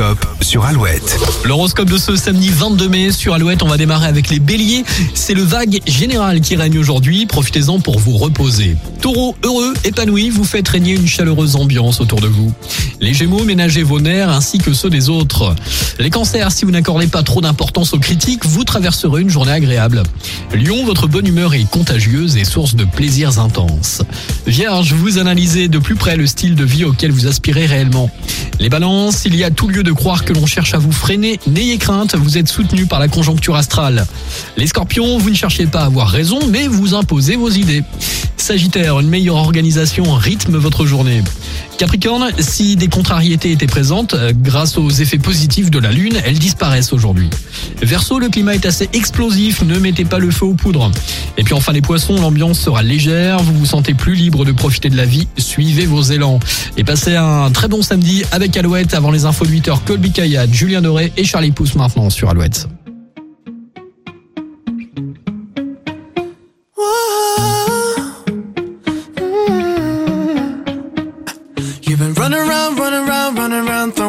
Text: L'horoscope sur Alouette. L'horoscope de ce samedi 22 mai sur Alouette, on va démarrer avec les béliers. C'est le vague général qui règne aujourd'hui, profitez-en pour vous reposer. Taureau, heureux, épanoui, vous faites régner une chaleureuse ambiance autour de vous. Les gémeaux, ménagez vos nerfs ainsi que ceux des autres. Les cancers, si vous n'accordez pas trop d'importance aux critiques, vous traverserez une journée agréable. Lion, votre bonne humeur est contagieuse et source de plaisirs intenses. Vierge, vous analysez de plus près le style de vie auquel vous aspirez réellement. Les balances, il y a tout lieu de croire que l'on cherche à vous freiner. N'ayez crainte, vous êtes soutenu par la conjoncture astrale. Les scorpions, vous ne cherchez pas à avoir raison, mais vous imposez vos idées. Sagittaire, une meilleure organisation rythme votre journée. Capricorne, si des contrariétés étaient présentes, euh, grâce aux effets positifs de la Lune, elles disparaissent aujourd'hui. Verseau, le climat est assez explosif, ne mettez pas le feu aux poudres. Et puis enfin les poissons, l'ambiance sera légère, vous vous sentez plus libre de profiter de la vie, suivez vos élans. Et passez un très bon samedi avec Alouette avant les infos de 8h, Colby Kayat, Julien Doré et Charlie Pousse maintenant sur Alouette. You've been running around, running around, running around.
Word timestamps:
L'horoscope 0.00 0.26
sur 0.40 0.64
Alouette. 0.64 1.18
L'horoscope 1.44 1.90
de 1.90 1.98
ce 1.98 2.16
samedi 2.16 2.48
22 2.48 2.88
mai 2.88 3.12
sur 3.12 3.34
Alouette, 3.34 3.62
on 3.62 3.68
va 3.68 3.76
démarrer 3.76 4.06
avec 4.06 4.30
les 4.30 4.38
béliers. 4.38 4.82
C'est 5.12 5.34
le 5.34 5.42
vague 5.42 5.78
général 5.86 6.40
qui 6.40 6.56
règne 6.56 6.78
aujourd'hui, 6.78 7.26
profitez-en 7.26 7.80
pour 7.80 7.98
vous 7.98 8.16
reposer. 8.16 8.78
Taureau, 9.02 9.36
heureux, 9.44 9.74
épanoui, 9.84 10.30
vous 10.30 10.44
faites 10.44 10.66
régner 10.68 10.94
une 10.94 11.06
chaleureuse 11.06 11.54
ambiance 11.54 12.00
autour 12.00 12.20
de 12.20 12.28
vous. 12.28 12.50
Les 13.02 13.12
gémeaux, 13.12 13.44
ménagez 13.44 13.82
vos 13.82 14.00
nerfs 14.00 14.30
ainsi 14.30 14.56
que 14.56 14.72
ceux 14.72 14.88
des 14.88 15.10
autres. 15.10 15.54
Les 15.98 16.08
cancers, 16.08 16.50
si 16.50 16.64
vous 16.64 16.70
n'accordez 16.70 17.06
pas 17.06 17.22
trop 17.22 17.42
d'importance 17.42 17.92
aux 17.92 17.98
critiques, 17.98 18.46
vous 18.46 18.64
traverserez 18.64 19.20
une 19.20 19.28
journée 19.28 19.52
agréable. 19.52 20.02
Lion, 20.54 20.82
votre 20.86 21.08
bonne 21.08 21.26
humeur 21.26 21.52
est 21.52 21.68
contagieuse 21.68 22.38
et 22.38 22.44
source 22.44 22.74
de 22.74 22.84
plaisirs 22.84 23.38
intenses. 23.38 24.00
Vierge, 24.46 24.94
vous 24.94 25.18
analysez 25.18 25.68
de 25.68 25.78
plus 25.78 25.94
près 25.94 26.16
le 26.16 26.26
style 26.26 26.54
de 26.54 26.64
vie 26.64 26.84
auquel 26.84 27.10
vous 27.12 27.26
aspirez 27.26 27.66
réellement. 27.66 28.10
Les 28.60 28.68
balances, 28.68 29.24
il 29.24 29.34
y 29.36 29.42
a 29.42 29.50
tout 29.50 29.68
lieu 29.68 29.82
de 29.82 29.90
croire 29.90 30.22
que 30.22 30.34
l'on 30.34 30.44
cherche 30.44 30.74
à 30.74 30.78
vous 30.78 30.92
freiner. 30.92 31.40
N'ayez 31.46 31.78
crainte, 31.78 32.14
vous 32.14 32.36
êtes 32.36 32.48
soutenu 32.48 32.84
par 32.84 33.00
la 33.00 33.08
conjoncture 33.08 33.56
astrale. 33.56 34.04
Les 34.58 34.66
scorpions, 34.66 35.16
vous 35.16 35.30
ne 35.30 35.34
cherchez 35.34 35.66
pas 35.66 35.80
à 35.80 35.86
avoir 35.86 36.08
raison, 36.08 36.40
mais 36.46 36.68
vous 36.68 36.92
imposez 36.92 37.36
vos 37.36 37.48
idées. 37.48 37.84
Sagittaire, 38.50 38.98
une 38.98 39.08
meilleure 39.08 39.36
organisation 39.36 40.12
rythme 40.12 40.56
votre 40.56 40.84
journée. 40.84 41.22
Capricorne, 41.78 42.32
si 42.40 42.74
des 42.74 42.88
contrariétés 42.88 43.52
étaient 43.52 43.68
présentes, 43.68 44.14
euh, 44.14 44.32
grâce 44.34 44.76
aux 44.76 44.90
effets 44.90 45.18
positifs 45.18 45.70
de 45.70 45.78
la 45.78 45.92
Lune, 45.92 46.14
elles 46.24 46.40
disparaissent 46.40 46.92
aujourd'hui. 46.92 47.30
Verseau, 47.80 48.18
le 48.18 48.28
climat 48.28 48.56
est 48.56 48.66
assez 48.66 48.88
explosif, 48.92 49.62
ne 49.62 49.78
mettez 49.78 50.04
pas 50.04 50.18
le 50.18 50.32
feu 50.32 50.46
aux 50.46 50.54
poudres. 50.54 50.90
Et 51.38 51.44
puis 51.44 51.54
enfin 51.54 51.70
les 51.70 51.80
poissons, 51.80 52.16
l'ambiance 52.20 52.58
sera 52.58 52.82
légère, 52.82 53.40
vous 53.40 53.54
vous 53.54 53.66
sentez 53.66 53.94
plus 53.94 54.16
libre 54.16 54.44
de 54.44 54.50
profiter 54.50 54.88
de 54.88 54.96
la 54.96 55.04
vie, 55.04 55.28
suivez 55.38 55.86
vos 55.86 56.02
élans. 56.02 56.40
Et 56.76 56.82
passez 56.82 57.14
un 57.14 57.52
très 57.52 57.68
bon 57.68 57.82
samedi 57.82 58.24
avec 58.32 58.56
Alouette 58.56 58.94
avant 58.94 59.12
les 59.12 59.26
infos 59.26 59.46
de 59.46 59.52
8h, 59.52 59.84
Colby 59.84 60.10
Kayat, 60.10 60.48
Julien 60.50 60.82
Doré 60.82 61.12
et 61.16 61.22
Charlie 61.22 61.52
Pousse 61.52 61.76
maintenant 61.76 62.10
sur 62.10 62.28
Alouette. 62.28 62.66
You've 71.90 71.98
been 71.98 72.14
running 72.14 72.38
around, 72.38 72.78
running 72.78 73.08
around, 73.08 73.34
running 73.34 73.66
around. 73.66 73.94